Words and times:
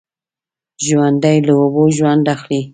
ژوندي 0.85 1.37
له 1.47 1.53
اوبو 1.61 1.83
ژوند 1.97 2.25
اخلي 2.35 2.61